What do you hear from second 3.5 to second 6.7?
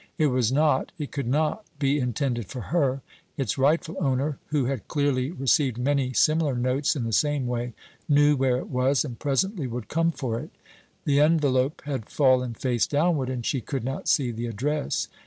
rightful owner, who had clearly received many similar